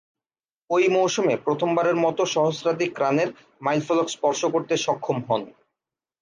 ঐ 0.69 0.81
মৌসুমে 0.89 1.35
প্রথমবারের 1.45 1.97
মতো 1.97 2.21
সহস্রাধিক 2.27 2.91
রানের 2.99 3.29
মাইলফলক 3.61 4.07
স্পর্শ 4.09 4.41
করতে 4.45 4.73
সক্ষম 4.77 5.17
হন। 5.27 5.41